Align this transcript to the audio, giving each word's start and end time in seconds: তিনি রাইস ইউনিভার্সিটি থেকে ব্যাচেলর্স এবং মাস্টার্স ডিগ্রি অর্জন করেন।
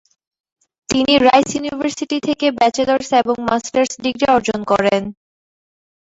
তিনি 0.89 1.13
রাইস 1.19 1.49
ইউনিভার্সিটি 1.55 2.17
থেকে 2.27 2.45
ব্যাচেলর্স 2.57 3.09
এবং 3.21 3.35
মাস্টার্স 3.49 3.91
ডিগ্রি 4.03 4.25
অর্জন 4.35 4.59
করেন। 4.71 5.01